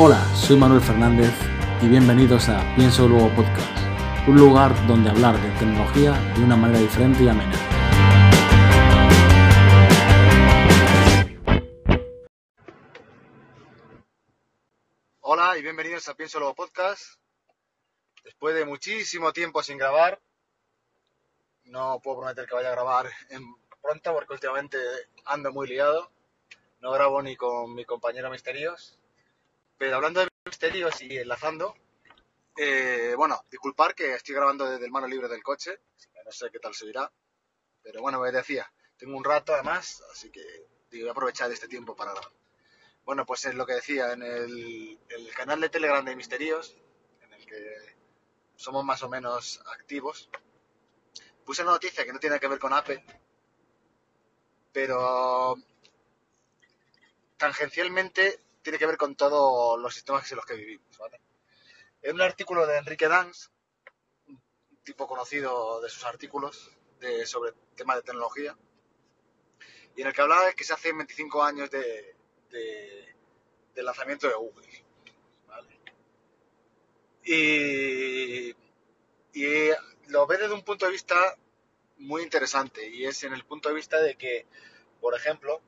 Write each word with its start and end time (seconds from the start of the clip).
Hola, 0.00 0.24
soy 0.32 0.56
Manuel 0.56 0.80
Fernández 0.80 1.34
y 1.82 1.88
bienvenidos 1.88 2.48
a 2.48 2.62
Pienso 2.76 3.08
Luego 3.08 3.34
Podcast, 3.34 4.28
un 4.28 4.36
lugar 4.36 4.70
donde 4.86 5.10
hablar 5.10 5.34
de 5.34 5.50
tecnología 5.58 6.12
de 6.36 6.44
una 6.44 6.54
manera 6.54 6.78
diferente 6.78 7.24
y 7.24 7.28
amena. 7.28 7.52
Hola 15.18 15.58
y 15.58 15.62
bienvenidos 15.62 16.08
a 16.08 16.14
Pienso 16.14 16.38
Luego 16.38 16.54
Podcast. 16.54 17.18
Después 18.22 18.54
de 18.54 18.64
muchísimo 18.64 19.32
tiempo 19.32 19.64
sin 19.64 19.78
grabar, 19.78 20.20
no 21.64 21.98
puedo 22.04 22.20
prometer 22.20 22.46
que 22.46 22.54
vaya 22.54 22.68
a 22.68 22.72
grabar 22.76 23.10
en 23.30 23.42
pronto 23.82 24.14
porque 24.14 24.34
últimamente 24.34 24.78
ando 25.24 25.50
muy 25.50 25.66
liado. 25.66 26.12
No 26.78 26.92
grabo 26.92 27.20
ni 27.20 27.34
con 27.34 27.74
mi 27.74 27.84
compañero 27.84 28.30
Misterios 28.30 28.96
pero 29.78 29.96
hablando 29.96 30.20
de 30.20 30.28
misterios 30.44 31.00
y 31.02 31.16
enlazando, 31.16 31.74
eh, 32.56 33.14
bueno, 33.16 33.40
disculpar 33.50 33.94
que 33.94 34.14
estoy 34.14 34.34
grabando 34.34 34.68
desde 34.68 34.84
el 34.84 34.90
mano 34.90 35.06
libre 35.06 35.28
del 35.28 35.42
coche, 35.42 35.80
no 36.24 36.32
sé 36.32 36.50
qué 36.50 36.58
tal 36.58 36.74
se 36.74 36.86
dirá, 36.86 37.10
pero 37.82 38.02
bueno, 38.02 38.20
me 38.20 38.32
decía, 38.32 38.70
tengo 38.96 39.16
un 39.16 39.24
rato 39.24 39.54
además, 39.54 40.02
así 40.12 40.30
que 40.30 40.42
digo, 40.90 41.04
voy 41.04 41.08
a 41.08 41.12
aprovechar 41.12 41.50
este 41.52 41.68
tiempo 41.68 41.94
para 41.94 42.12
grabar. 42.12 42.32
Bueno, 43.04 43.24
pues 43.24 43.46
es 43.46 43.54
lo 43.54 43.64
que 43.64 43.74
decía, 43.74 44.12
en 44.12 44.22
el, 44.22 44.98
el 45.08 45.34
canal 45.34 45.60
de 45.60 45.70
Telegram 45.70 46.04
de 46.04 46.16
Misterios, 46.16 46.76
en 47.22 47.32
el 47.32 47.46
que 47.46 47.96
somos 48.56 48.84
más 48.84 49.02
o 49.02 49.08
menos 49.08 49.62
activos, 49.72 50.28
puse 51.46 51.62
una 51.62 51.72
noticia 51.72 52.04
que 52.04 52.12
no 52.12 52.18
tiene 52.18 52.40
que 52.40 52.48
ver 52.48 52.58
con 52.58 52.74
Apple, 52.74 53.02
pero 54.72 55.56
tangencialmente 57.38 58.40
tiene 58.62 58.78
que 58.78 58.86
ver 58.86 58.96
con 58.96 59.14
todos 59.14 59.78
los 59.80 59.94
sistemas 59.94 60.30
en 60.30 60.36
los 60.36 60.46
que 60.46 60.54
vivimos. 60.54 60.98
¿vale? 60.98 61.20
En 62.02 62.14
un 62.14 62.22
artículo 62.22 62.66
de 62.66 62.78
Enrique 62.78 63.08
Dans, 63.08 63.50
un 64.28 64.40
tipo 64.84 65.06
conocido 65.06 65.80
de 65.80 65.88
sus 65.88 66.04
artículos 66.04 66.70
sobre 67.24 67.52
temas 67.76 67.96
de 67.96 68.02
tecnología, 68.02 68.56
y 69.96 70.02
en 70.02 70.08
el 70.08 70.12
que 70.14 70.22
hablaba 70.22 70.46
de 70.46 70.54
que 70.54 70.64
se 70.64 70.72
hace 70.72 70.92
25 70.92 71.42
años 71.42 71.70
de, 71.70 72.14
del 72.50 73.84
lanzamiento 73.84 74.28
de 74.28 74.34
Google. 74.34 74.84
Y, 77.24 78.54
y 79.34 79.70
lo 80.06 80.26
ve 80.26 80.38
desde 80.38 80.54
un 80.54 80.64
punto 80.64 80.86
de 80.86 80.92
vista 80.92 81.36
muy 81.98 82.22
interesante, 82.22 82.88
y 82.88 83.06
es 83.06 83.22
en 83.24 83.32
el 83.32 83.44
punto 83.44 83.68
de 83.68 83.74
vista 83.74 84.00
de 84.00 84.16
que, 84.16 84.46
por 85.00 85.14
ejemplo, 85.14 85.60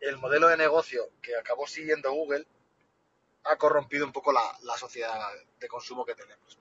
el 0.00 0.16
modelo 0.16 0.48
de 0.48 0.56
negocio 0.56 1.10
que 1.20 1.36
acabó 1.36 1.66
siguiendo 1.66 2.12
Google 2.12 2.46
ha 3.44 3.56
corrompido 3.56 4.06
un 4.06 4.12
poco 4.12 4.32
la, 4.32 4.76
sociedad 4.78 5.30
de 5.58 5.68
consumo 5.68 6.04
que 6.04 6.14
tenemos. 6.14 6.58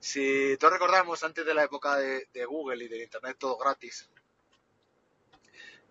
Si 0.00 0.56
todos 0.58 0.72
recordamos, 0.72 1.22
antes 1.22 1.46
de 1.46 1.54
la 1.54 1.64
época 1.64 1.96
de, 1.96 2.44
Google 2.46 2.84
y 2.84 2.88
del 2.88 3.02
Internet 3.02 3.36
todo 3.38 3.56
gratis, 3.56 4.08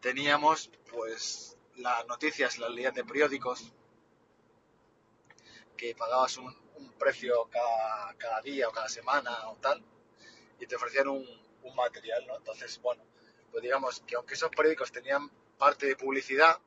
teníamos 0.01 0.69
pues 0.91 1.57
las 1.75 2.05
noticias, 2.07 2.57
las 2.57 2.71
leías 2.71 2.93
de 2.93 3.05
periódicos, 3.05 3.71
que 5.77 5.95
pagabas 5.95 6.37
un, 6.37 6.59
precio 6.97 7.49
cada, 8.17 8.41
día 8.41 8.67
o 8.67 8.71
cada 8.71 8.89
semana 8.89 9.49
o 9.49 9.55
tal, 9.55 9.83
y 10.59 10.67
te 10.67 10.75
ofrecían 10.75 11.07
un, 11.07 11.25
un 11.63 11.75
material, 11.75 12.25
¿no? 12.27 12.37
Entonces, 12.37 12.79
bueno, 12.81 13.03
pues 13.51 13.63
digamos 13.63 14.01
que 14.01 14.15
aunque 14.15 14.35
esos 14.35 14.49
periódicos 14.51 14.91
tenían 14.91 15.31
parte 15.61 15.85
de 15.85 15.95
publicidad, 15.95 16.57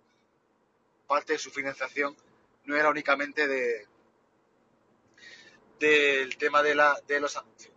parte 1.08 1.32
de 1.32 1.40
su 1.40 1.50
financiación 1.50 2.16
no 2.62 2.76
era 2.76 2.90
únicamente 2.90 3.48
de 3.48 3.88
del 5.80 6.36
tema 6.36 6.62
de, 6.62 6.76
la, 6.76 7.00
de 7.08 7.18
los 7.18 7.36
anuncios. 7.36 7.74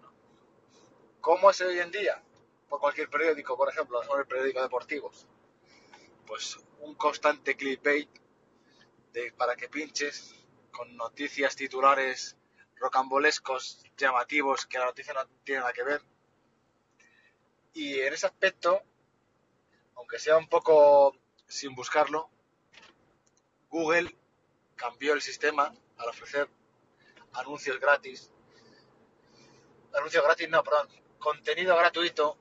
¿Cómo 1.19 1.49
es 1.49 1.59
hoy 1.61 1.79
en 1.79 1.89
día? 1.89 2.21
Por 2.69 2.79
cualquier 2.79 3.09
periódico, 3.09 3.57
por 3.57 3.67
ejemplo, 3.67 4.03
sobre 4.03 4.21
el 4.21 4.27
periódico 4.27 4.61
deportivos. 4.61 5.25
Pues 6.27 6.59
un 6.81 6.93
constante 6.93 7.57
clickbait 7.57 8.09
de, 9.11 9.31
para 9.31 9.55
que 9.55 9.69
pinches 9.69 10.35
con 10.71 10.95
noticias 10.95 11.55
titulares 11.55 12.37
rocambolescos, 12.75 13.83
llamativos, 13.97 14.67
que 14.67 14.77
la 14.77 14.85
noticia 14.85 15.15
no 15.15 15.25
tiene 15.43 15.61
nada 15.61 15.73
que 15.73 15.83
ver. 15.83 16.01
Y 17.73 18.01
en 18.01 18.13
ese 18.13 18.27
aspecto, 18.27 18.83
aunque 19.97 20.19
sea 20.19 20.37
un 20.37 20.47
poco 20.47 21.15
sin 21.47 21.75
buscarlo, 21.75 22.29
Google 23.69 24.15
cambió 24.75 25.13
el 25.13 25.21
sistema 25.21 25.73
al 25.97 26.09
ofrecer 26.09 26.47
anuncios 27.33 27.79
gratis. 27.79 28.31
Anuncios 29.93 30.23
gratis, 30.23 30.49
no, 30.49 30.63
perdón, 30.63 30.87
contenido 31.19 31.75
gratuito 31.75 32.37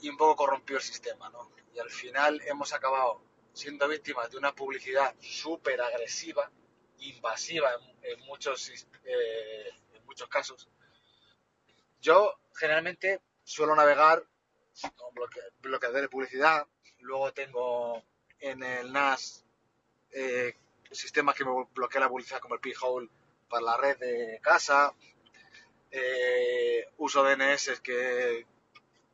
y 0.00 0.08
un 0.08 0.16
poco 0.16 0.36
corrompió 0.36 0.76
el 0.76 0.82
sistema, 0.82 1.28
¿no? 1.30 1.50
Y 1.74 1.78
al 1.78 1.90
final 1.90 2.40
hemos 2.46 2.72
acabado 2.72 3.22
siendo 3.52 3.88
víctimas 3.88 4.30
de 4.30 4.36
una 4.36 4.54
publicidad 4.54 5.14
súper 5.20 5.80
agresiva, 5.80 6.50
invasiva 6.98 7.70
en, 8.02 8.20
muchos, 8.20 8.68
eh, 9.04 9.70
en 9.94 10.04
muchos 10.04 10.28
casos. 10.28 10.68
Yo 12.00 12.38
generalmente 12.54 13.20
suelo 13.42 13.74
navegar 13.74 14.24
con 14.94 15.14
bloqueador 15.60 16.02
de 16.02 16.08
publicidad, 16.08 16.66
Luego 17.00 17.32
tengo 17.32 18.02
en 18.40 18.62
el 18.62 18.92
NAS 18.92 19.44
eh, 20.10 20.54
sistemas 20.90 21.34
que 21.34 21.44
me 21.44 21.52
bloquean 21.74 22.02
la 22.02 22.08
publicidad 22.08 22.40
como 22.40 22.54
el 22.54 22.60
P-Hole 22.60 23.08
para 23.48 23.62
la 23.62 23.76
red 23.76 23.98
de 23.98 24.40
casa. 24.42 24.94
Eh, 25.90 26.86
uso 26.98 27.22
DNS 27.22 27.80
que, 27.80 28.46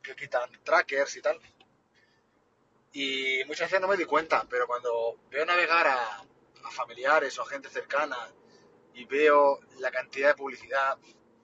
que 0.01 0.15
quitan 0.15 0.49
trackers 0.63 1.15
y 1.15 1.21
tal. 1.21 1.39
Y 2.93 3.43
muchas 3.45 3.69
veces 3.69 3.81
no 3.81 3.87
me 3.87 3.97
di 3.97 4.05
cuenta, 4.05 4.45
pero 4.49 4.67
cuando 4.67 5.19
veo 5.29 5.45
navegar 5.45 5.87
a, 5.87 6.23
familiares 6.71 7.37
o 7.37 7.43
a 7.43 7.47
gente 7.47 7.69
cercana 7.69 8.17
y 8.93 9.05
veo 9.05 9.59
la 9.79 9.91
cantidad 9.91 10.29
de 10.29 10.35
publicidad, 10.35 10.97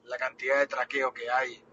la 0.06 0.18
cantidad 0.18 0.60
de 0.60 0.68
traqueo 0.68 1.14
que 1.14 1.30
hay, 1.30 1.64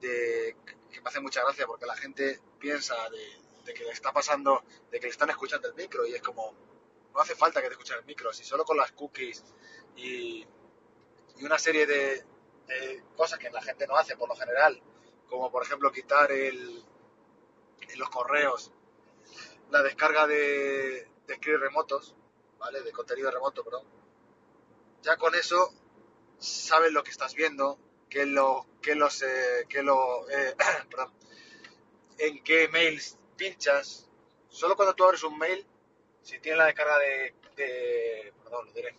de, 0.00 0.56
que 0.92 1.00
me 1.00 1.08
hace 1.08 1.20
mucha 1.20 1.42
gracia 1.42 1.66
porque 1.66 1.86
la 1.86 1.96
gente 1.96 2.40
piensa 2.60 2.94
de, 3.10 3.43
de 3.64 3.74
que 3.74 3.84
le 3.84 3.90
está 3.90 4.12
pasando, 4.12 4.64
de 4.90 5.00
que 5.00 5.06
le 5.06 5.12
están 5.12 5.30
escuchando 5.30 5.68
el 5.68 5.74
micro 5.74 6.06
y 6.06 6.14
es 6.14 6.22
como, 6.22 6.54
no 7.12 7.20
hace 7.20 7.34
falta 7.34 7.60
que 7.60 7.68
te 7.68 7.74
escuchen 7.74 7.98
el 7.98 8.04
micro, 8.04 8.32
si 8.32 8.44
solo 8.44 8.64
con 8.64 8.76
las 8.76 8.92
cookies 8.92 9.44
y, 9.96 10.46
y 11.36 11.44
una 11.44 11.58
serie 11.58 11.86
de, 11.86 12.24
cosas 13.16 13.38
que 13.38 13.50
la 13.50 13.62
gente 13.62 13.86
no 13.86 13.96
hace 13.96 14.16
por 14.16 14.28
lo 14.28 14.34
general, 14.36 14.80
como 15.28 15.50
por 15.50 15.62
ejemplo 15.62 15.92
quitar 15.92 16.32
el, 16.32 16.84
en 17.80 17.98
los 17.98 18.08
correos 18.08 18.72
la 19.70 19.82
descarga 19.82 20.26
de, 20.26 21.08
de 21.26 21.34
scripts 21.34 21.60
remotos, 21.60 22.14
¿vale? 22.58 22.82
De 22.82 22.92
contenido 22.92 23.30
remoto, 23.30 23.64
perdón. 23.64 23.86
Ya 25.02 25.16
con 25.16 25.34
eso 25.34 25.72
sabes 26.38 26.92
lo 26.92 27.02
que 27.02 27.10
estás 27.10 27.34
viendo, 27.34 27.78
qué 28.08 28.26
lo, 28.26 28.66
qué 28.80 28.94
los, 28.94 29.22
eh, 29.22 29.66
qué 29.68 29.82
lo, 29.82 30.28
eh, 30.30 30.54
perdón, 30.90 31.12
en 32.18 32.42
qué 32.44 32.68
mails 32.68 33.18
pinchas, 33.34 34.08
solo 34.48 34.76
cuando 34.76 34.94
tú 34.94 35.04
abres 35.04 35.22
un 35.22 35.36
mail, 35.38 35.66
si 36.22 36.38
tiene 36.38 36.58
la 36.58 36.66
descarga 36.66 36.98
de, 36.98 37.34
perdón, 38.42 38.66
lo 38.66 38.72
diré, 38.72 38.96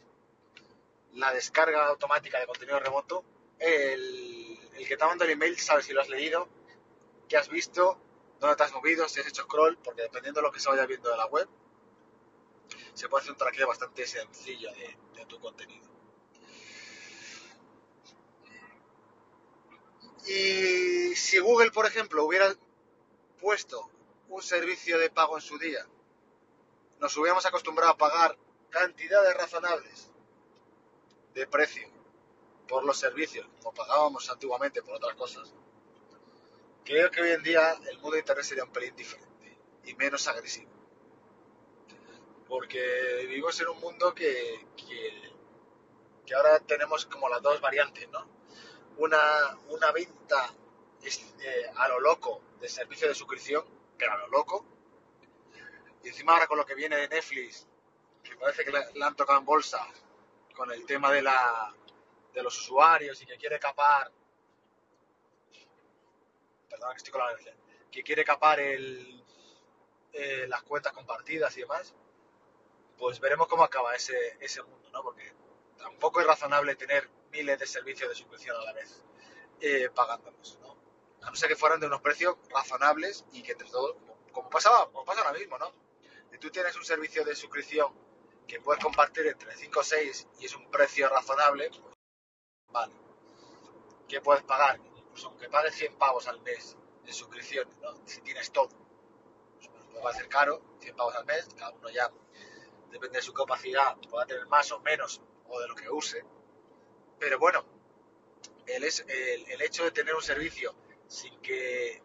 la 1.13 1.34
descarga 1.34 1.88
automática 1.88 2.40
de 2.40 2.47
contenido 2.47 2.79
remoto, 2.79 3.23
el, 3.59 4.59
que 4.88 4.97
te 4.97 5.06
manda 5.06 5.25
el 5.25 5.31
email 5.31 5.57
sabe 5.57 5.81
si 5.81 5.94
lo 5.94 6.01
has 6.01 6.09
leído, 6.09 6.47
qué 7.28 7.38
has 7.38 7.50
visto, 7.50 8.00
dónde 8.40 8.55
te 8.55 8.64
has 8.64 8.73
movido, 8.73 9.08
si 9.09 9.20
has 9.20 9.28
hecho 9.28 9.43
scroll, 9.43 9.78
porque 9.78 10.03
dependiendo 10.03 10.41
de 10.41 10.47
lo 10.47 10.52
que 10.52 10.59
se 10.59 10.70
vaya 10.70 10.85
viendo 10.85 11.09
de 11.09 11.17
la 11.17 11.26
web, 11.26 11.47
se 12.93 13.09
puede 13.09 13.22
hacer 13.22 13.31
un 13.31 13.38
traqueo 13.38 13.67
bastante 13.67 14.05
sencillo 14.05 14.72
de, 14.73 14.97
de 15.16 15.26
tu 15.26 15.40
contenido. 15.40 15.90
Y 20.28 21.16
si 21.16 21.40
Google, 21.40 21.72
por 21.72 21.85
ejemplo, 21.85 22.26
hubiera 22.26 22.53
puesto 23.40 23.90
un 24.29 24.41
servicio 24.41 24.97
de 24.97 25.09
pago 25.09 25.37
en 25.37 25.41
su 25.41 25.57
día, 25.57 25.85
nos 26.99 27.16
hubiéramos 27.17 27.45
acostumbrado 27.45 27.93
a 27.93 27.97
pagar 27.97 28.37
cantidades 28.69 29.35
razonables 29.35 30.09
de 31.33 31.47
precio 31.47 31.87
por 32.67 32.83
los 32.83 32.97
servicios, 32.97 33.47
como 33.59 33.73
pagábamos 33.73 34.29
antiguamente 34.29 34.81
por 34.81 34.95
otras 34.95 35.16
cosas, 35.16 35.53
creo 36.83 37.11
que 37.11 37.22
hoy 37.22 37.31
en 37.31 37.43
día 37.43 37.73
el 37.89 37.97
mundo 37.97 38.11
de 38.11 38.19
Internet 38.19 38.45
sería 38.45 38.63
un 38.63 38.72
pelín 38.72 38.95
diferente 38.95 39.57
y 39.85 39.93
menos 39.95 40.28
agresivo. 40.28 40.71
Porque 42.47 43.25
vivimos 43.28 43.59
en 43.59 43.69
un 43.69 43.79
mundo 43.79 44.13
que, 44.13 44.66
que, 44.78 46.35
ahora 46.35 46.59
tenemos 46.59 47.05
como 47.05 47.28
las 47.28 47.41
dos 47.41 47.59
variantes, 47.59 48.07
¿no? 48.09 48.28
Una, 48.97 49.57
una 49.69 49.91
venta 49.91 50.53
eh, 51.03 51.71
a 51.75 51.87
lo 51.89 51.99
loco 51.99 52.41
de 52.61 52.69
servicio 52.69 53.07
de 53.07 53.16
suscripción 53.16 53.66
pero 53.97 54.27
loco. 54.27 54.65
Y 56.03 56.09
encima 56.09 56.33
ahora 56.33 56.47
con 56.47 56.57
lo 56.57 56.65
que 56.65 56.75
viene 56.75 56.97
de 56.97 57.07
Netflix, 57.07 57.67
que 58.23 58.35
parece 58.35 58.63
que 58.63 58.71
le, 58.71 59.03
han 59.03 59.15
tocado 59.15 59.39
en 59.39 59.45
bolsa 59.45 59.87
con 60.55 60.71
el 60.71 60.85
tema 60.85 61.11
de, 61.11 61.21
la, 61.21 61.73
de 62.33 62.43
los 62.43 62.57
usuarios 62.59 63.21
y 63.21 63.25
que 63.25 63.37
quiere 63.37 63.59
capar, 63.59 64.11
perdón 66.69 66.91
que 66.91 66.97
estoy 66.97 67.11
con 67.11 67.21
la 67.21 67.35
que 67.91 68.03
quiere 68.03 68.23
capar 68.25 68.59
el, 68.59 69.23
eh, 70.13 70.45
las 70.47 70.63
cuentas 70.63 70.93
compartidas 70.93 71.55
y 71.57 71.61
demás, 71.61 71.93
pues 72.97 73.19
veremos 73.19 73.47
cómo 73.47 73.63
acaba 73.63 73.95
ese, 73.95 74.37
ese 74.39 74.63
mundo, 74.63 74.89
¿no? 74.91 75.03
Porque 75.03 75.33
tampoco 75.77 76.21
es 76.21 76.27
razonable 76.27 76.75
tener 76.75 77.09
miles 77.31 77.59
de 77.59 77.67
servicios 77.67 78.09
de 78.09 78.15
suscripción 78.15 78.55
a 78.55 78.63
la 78.63 78.73
vez 78.73 79.03
eh, 79.59 79.89
pagándolos, 79.93 80.59
¿no? 80.61 80.74
A 81.25 81.29
no 81.31 81.35
ser 81.35 81.49
que 81.49 81.55
fueran 81.55 81.79
de 81.79 81.87
unos 81.87 82.01
precios 82.01 82.37
razonables 82.49 83.25
y 83.31 83.41
que 83.41 83.53
entre 83.53 83.67
todos, 83.69 83.95
como, 84.31 84.47
pasaba, 84.47 84.85
como 84.91 85.03
pasa 85.05 85.22
ahora 85.22 85.37
mismo, 85.37 85.57
¿no? 85.57 85.72
Si 86.31 86.37
tú 86.37 86.51
tienes 86.51 86.75
un 86.75 86.85
servicio 86.85 87.23
de 87.25 87.35
suscripción 87.35 87.91
que 88.47 88.61
puedes 88.61 88.83
compartir 88.83 89.25
entre 89.25 89.55
5 89.55 89.79
o 89.79 89.83
6 89.83 90.27
y 90.39 90.45
es 90.45 90.55
un 90.55 90.69
precio 90.69 91.09
razonable, 91.09 91.69
pues 91.69 91.95
vale. 92.72 92.93
¿Qué 94.07 94.22
puedes 94.22 94.43
pagar? 94.43 94.79
Pues 95.09 95.23
aunque 95.23 95.49
pagues 95.49 95.73
100 95.75 95.97
pavos 95.97 96.27
al 96.27 96.39
mes 96.41 96.77
de 97.03 97.11
suscripción, 97.11 97.67
¿no? 97.81 97.95
si 98.05 98.21
tienes 98.21 98.51
todo, 98.51 98.69
pues 98.69 100.05
va 100.05 100.11
a 100.11 100.13
ser 100.13 100.29
caro, 100.29 100.61
100 100.81 100.95
pavos 100.95 101.16
al 101.16 101.25
mes, 101.25 101.47
cada 101.57 101.71
uno 101.71 101.89
ya, 101.89 102.11
depende 102.91 103.17
de 103.17 103.23
su 103.23 103.33
capacidad, 103.33 103.97
pueda 104.09 104.28
tener 104.28 104.45
más 104.45 104.71
o 104.71 104.79
menos 104.81 105.21
o 105.47 105.59
de 105.59 105.67
lo 105.67 105.75
que 105.75 105.89
use. 105.89 106.23
Pero 107.17 107.39
bueno, 107.39 107.66
el, 108.67 108.83
es, 108.83 109.03
el 109.07 109.61
hecho 109.63 109.85
de 109.85 109.91
tener 109.91 110.13
un 110.13 110.21
servicio 110.21 110.75
sin 111.07 111.40
que 111.41 112.02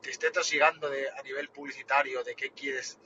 te 0.00 0.10
esté 0.10 0.30
tosigando 0.30 0.88
a 0.88 1.22
nivel 1.22 1.48
publicitario 1.50 2.22
de 2.22 2.34
qué 2.34 2.50
quieres 2.50 2.98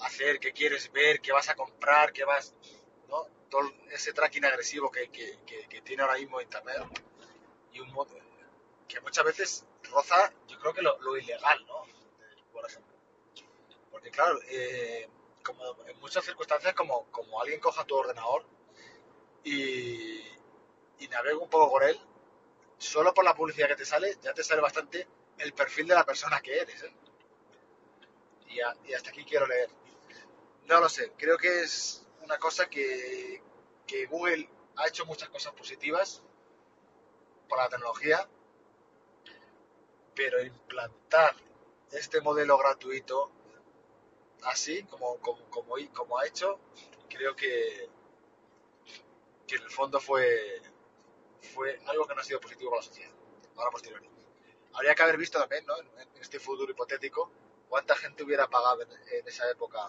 hacer, 0.00 0.38
qué 0.38 0.52
quieres 0.52 0.92
ver, 0.92 1.20
qué 1.20 1.32
vas 1.32 1.48
a 1.48 1.54
comprar, 1.54 2.12
qué 2.12 2.24
vas, 2.24 2.54
¿no? 3.08 3.26
Todo 3.48 3.72
ese 3.90 4.12
tracking 4.12 4.44
agresivo 4.44 4.90
que, 4.90 5.08
que, 5.10 5.80
tiene 5.82 6.02
ahora 6.02 6.18
mismo 6.18 6.40
Internet 6.40 6.82
y 7.72 7.80
un 7.80 7.92
modo 7.92 8.14
que 8.88 9.00
muchas 9.00 9.24
veces 9.24 9.64
roza, 9.84 10.32
yo 10.48 10.58
creo 10.58 10.74
que 10.74 10.82
lo, 10.82 11.00
lo 11.00 11.16
ilegal, 11.16 11.64
¿no? 11.66 11.82
Por 12.52 12.66
ejemplo. 12.66 12.94
Porque 13.90 14.10
claro, 14.10 14.38
eh, 14.48 15.08
como 15.44 15.62
en 15.86 15.98
muchas 16.00 16.24
circunstancias, 16.24 16.74
como, 16.74 17.10
como 17.10 17.40
alguien 17.40 17.60
coja 17.60 17.84
tu 17.84 17.94
ordenador 17.94 18.44
y, 19.44 20.22
y 20.98 21.08
navega 21.08 21.38
un 21.38 21.48
poco 21.48 21.70
con 21.70 21.82
él, 21.84 22.00
solo 22.78 23.14
por 23.14 23.24
la 23.24 23.34
publicidad 23.34 23.68
que 23.68 23.76
te 23.76 23.84
sale, 23.84 24.16
ya 24.22 24.34
te 24.34 24.44
sale 24.44 24.60
bastante 24.60 25.06
el 25.38 25.52
perfil 25.52 25.86
de 25.86 25.94
la 25.94 26.04
persona 26.04 26.40
que 26.40 26.58
eres. 26.58 26.82
¿eh? 26.82 26.94
Y, 28.48 28.92
hasta 28.92 29.10
aquí 29.10 29.24
quiero 29.24 29.46
leer. 29.46 29.70
No 30.66 30.80
lo 30.80 30.88
sé, 30.88 31.12
creo 31.16 31.38
que 31.38 31.62
es 31.62 32.06
una 32.22 32.38
cosa 32.38 32.68
que, 32.68 33.42
que 33.86 34.06
Google 34.06 34.48
ha 34.76 34.88
hecho 34.88 35.06
muchas 35.06 35.28
cosas 35.28 35.52
positivas 35.52 36.22
por 37.48 37.58
la 37.58 37.68
tecnología, 37.68 38.28
pero 40.14 40.42
implantar 40.42 41.36
este 41.92 42.20
modelo 42.20 42.58
gratuito 42.58 43.30
así 44.42 44.82
como, 44.84 45.16
como, 45.18 45.44
como, 45.50 45.74
como 45.92 46.18
ha 46.18 46.26
hecho, 46.26 46.58
creo 47.08 47.36
que, 47.36 47.88
que 49.46 49.56
en 49.56 49.62
el 49.62 49.70
fondo 49.70 50.00
fue, 50.00 50.60
fue 51.40 51.80
algo 51.86 52.06
que 52.06 52.14
no 52.14 52.20
ha 52.20 52.24
sido 52.24 52.40
positivo 52.40 52.70
para 52.70 52.82
la 52.82 52.86
sociedad, 52.86 53.12
ahora 53.56 53.70
posteriori. 53.70 54.08
Habría 54.74 54.94
que 54.94 55.02
haber 55.02 55.16
visto 55.16 55.38
también, 55.38 55.64
¿no? 55.66 55.76
en, 55.78 56.08
este 56.20 56.38
futuro 56.38 56.70
hipotético, 56.70 57.30
cuánta 57.68 57.96
gente 57.96 58.22
hubiera 58.22 58.48
pagado 58.48 58.82
en, 58.82 59.26
esa 59.26 59.50
época 59.50 59.86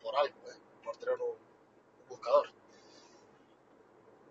por 0.00 0.16
algo, 0.16 0.50
¿eh? 0.50 0.56
por 0.82 0.96
tener 0.96 1.20
un, 1.20 1.36
buscador. 2.08 2.50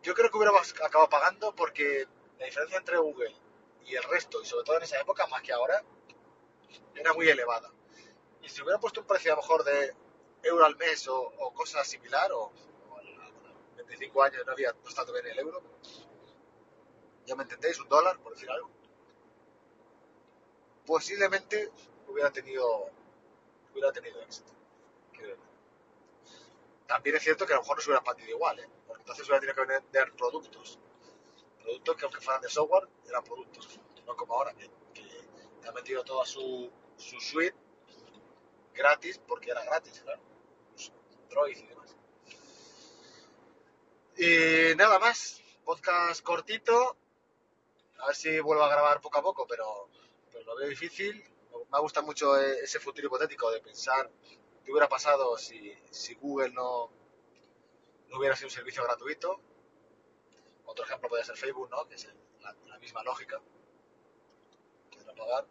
Yo 0.03 0.13
creo 0.13 0.29
que 0.29 0.37
hubiéramos 0.37 0.73
acabado 0.81 1.09
pagando 1.09 1.55
porque 1.55 2.07
la 2.37 2.45
diferencia 2.45 2.77
entre 2.77 2.97
Google 2.97 3.35
y 3.85 3.95
el 3.95 4.03
resto, 4.03 4.41
y 4.41 4.45
sobre 4.45 4.65
todo 4.65 4.77
en 4.77 4.83
esa 4.83 4.99
época, 4.99 5.27
más 5.27 5.41
que 5.41 5.51
ahora, 5.51 5.83
era 6.95 7.13
muy 7.13 7.27
elevada. 7.27 7.71
Y 8.41 8.49
si 8.49 8.61
hubieran 8.61 8.79
puesto 8.79 9.01
un 9.01 9.07
precio 9.07 9.33
a 9.33 9.35
lo 9.35 9.41
mejor 9.41 9.63
de 9.63 9.95
euro 10.43 10.65
al 10.65 10.75
mes 10.77 11.07
o, 11.07 11.19
o 11.19 11.53
cosa 11.53 11.83
similar, 11.83 12.31
o, 12.31 12.51
o 12.89 12.97
a 12.97 13.75
25 13.75 14.23
años 14.23 14.45
no 14.45 14.51
había 14.51 14.71
no 14.71 14.89
estado 14.89 15.11
bien 15.13 15.27
el 15.27 15.39
euro, 15.39 15.61
ya 17.29 17.35
me 17.35 17.43
entendéis, 17.43 17.79
un 17.79 17.87
dólar, 17.87 18.17
por 18.19 18.33
decir 18.33 18.49
algo, 18.49 18.71
posiblemente 20.83 21.71
hubiera 22.07 22.31
tenido, 22.31 22.89
hubiera 23.71 23.91
tenido 23.91 24.19
éxito. 24.21 24.51
También 26.87 27.17
es 27.17 27.21
cierto 27.21 27.45
que 27.45 27.53
a 27.53 27.57
lo 27.57 27.61
mejor 27.61 27.77
no 27.77 27.81
se 27.83 27.89
hubiera 27.89 27.99
expandido 27.99 28.29
igual, 28.31 28.59
¿eh? 28.59 28.67
porque 28.87 29.01
entonces 29.01 29.27
hubiera 29.27 29.41
tenido 29.41 29.55
que 29.55 29.73
vender 29.73 30.11
productos. 30.13 30.79
Productos 31.61 31.95
que 31.95 32.05
aunque 32.05 32.19
fueran 32.19 32.41
de 32.41 32.49
software, 32.49 32.87
eran 33.07 33.23
productos. 33.23 33.79
No 34.07 34.15
como 34.15 34.33
ahora, 34.33 34.55
que, 34.55 34.67
ha 35.67 35.71
metido 35.71 36.03
toda 36.03 36.25
su, 36.25 36.71
su 36.97 37.19
suite 37.19 37.55
gratis, 38.73 39.19
porque 39.19 39.51
era 39.51 39.63
gratis, 39.63 40.01
claro. 40.01 40.21
Android 41.25 41.57
y 41.57 41.67
demás. 41.67 41.95
Y 44.17 44.75
nada 44.75 44.97
más. 44.97 45.43
Podcast 45.63 46.23
cortito. 46.23 46.97
A 47.99 48.07
ver 48.07 48.15
si 48.15 48.39
vuelvo 48.39 48.63
a 48.63 48.69
grabar 48.69 49.01
poco 49.01 49.19
a 49.19 49.21
poco, 49.21 49.45
pero, 49.47 49.89
pero 50.31 50.45
lo 50.45 50.55
veo 50.55 50.69
difícil. 50.69 51.23
Me 51.71 51.79
gusta 51.79 52.01
mucho 52.01 52.37
ese 52.37 52.79
futuro 52.79 53.07
hipotético 53.07 53.51
de 53.51 53.61
pensar 53.61 54.09
qué 54.63 54.71
hubiera 54.71 54.87
pasado 54.87 55.37
si, 55.37 55.73
si 55.91 56.15
Google 56.15 56.51
no, 56.51 56.89
no 58.07 58.17
hubiera 58.17 58.35
sido 58.35 58.47
un 58.47 58.51
servicio 58.51 58.83
gratuito. 58.83 59.39
Otro 60.65 60.85
ejemplo 60.85 61.09
podría 61.09 61.25
ser 61.25 61.37
Facebook, 61.37 61.69
¿no? 61.69 61.87
Que 61.87 61.95
es 61.95 62.07
la, 62.41 62.55
la 62.67 62.79
misma 62.79 63.03
lógica. 63.03 63.41
Que 64.91 65.03
no 65.03 65.13
pagar. 65.15 65.45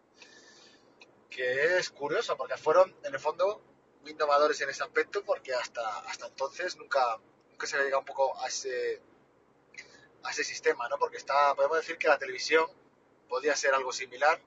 Que 1.28 1.76
es 1.76 1.90
curioso, 1.90 2.36
porque 2.36 2.56
fueron, 2.56 2.96
en 3.04 3.14
el 3.14 3.20
fondo, 3.20 3.60
muy 4.02 4.12
innovadores 4.12 4.60
en 4.60 4.70
ese 4.70 4.82
aspecto, 4.82 5.24
porque 5.24 5.54
hasta, 5.54 5.98
hasta 6.00 6.26
entonces 6.28 6.76
nunca, 6.76 7.20
nunca 7.50 7.66
se 7.66 7.76
había 7.76 7.86
llegado 7.86 8.00
un 8.00 8.06
poco 8.06 8.38
a 8.40 8.48
ese, 8.48 9.02
a 10.22 10.30
ese 10.30 10.44
sistema, 10.44 10.88
¿no? 10.88 10.98
Porque 10.98 11.16
está, 11.16 11.54
podemos 11.54 11.78
decir 11.78 11.98
que 11.98 12.08
la 12.08 12.18
televisión 12.18 12.66
podía 13.28 13.54
ser 13.56 13.74
algo 13.74 13.92
similar, 13.92 14.40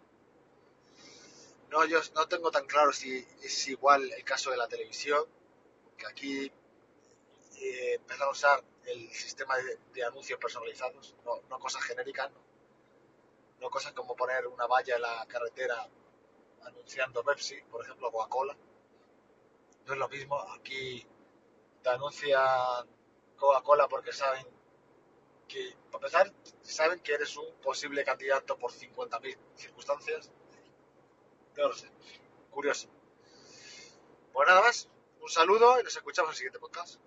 no, 1.70 1.86
yo 1.86 2.00
no 2.16 2.28
tengo 2.28 2.52
tan 2.52 2.66
claro 2.68 2.92
si 2.92 3.26
es 3.42 3.68
igual 3.70 4.12
el 4.12 4.24
caso 4.26 4.52
de 4.52 4.58
la 4.58 4.68
televisión, 4.68 5.24
que 5.98 6.06
aquí 6.06 6.52
eh, 7.62 7.94
empezaron 7.94 8.30
a 8.30 8.32
usar 8.32 8.64
el 8.86 9.10
sistema 9.14 9.56
de, 9.58 9.80
de 9.94 10.04
anuncios 10.04 10.38
personalizados, 10.38 11.16
no, 11.24 11.42
no 11.50 11.60
cosas 11.60 11.84
genéricas, 11.84 12.30
¿no? 12.32 12.42
no, 13.62 13.70
cosas 13.70 13.94
como 13.94 14.16
poner 14.16 14.48
una 14.48 14.66
valla 14.68 14.96
en 14.96 15.02
la 15.02 15.26
carretera 15.28 15.88
anunciando 16.64 17.24
Pepsi, 17.24 17.62
por 17.72 17.84
ejemplo, 17.84 18.12
Coca-Cola. 18.12 18.56
No 19.86 19.94
es 19.94 20.00
lo 20.00 20.10
mismo, 20.10 20.40
aquí 20.54 21.06
te 21.82 21.90
anuncian 21.90 22.88
Coca-Cola 23.38 23.88
porque 23.88 24.12
saben 24.12 24.46
que, 25.52 25.76
para 25.92 26.06
empezar, 26.06 26.34
saben 26.62 27.00
que 27.00 27.14
eres 27.14 27.36
un 27.38 27.54
posible 27.62 28.04
candidato 28.04 28.58
por 28.58 28.72
50.000 28.72 29.38
circunstancias 29.56 30.32
no 31.58 31.68
lo 31.68 31.76
sé. 31.76 31.90
Curioso. 32.50 32.88
Pues 34.34 34.48
nada 34.48 34.62
más. 34.62 34.90
Un 35.22 35.30
saludo 35.30 35.80
y 35.80 35.84
nos 35.84 35.96
escuchamos 35.96 36.30
en 36.30 36.32
el 36.32 36.38
siguiente 36.38 36.60
podcast. 36.60 37.00